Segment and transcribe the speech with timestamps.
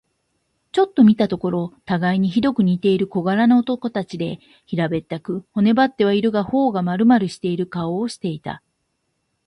[0.71, 8.63] ちょっと見たところ、たがいにひどく似ている小柄な男たちで、平べったく、骨ばってはいるが、頬がまるまるしている顔をしていた。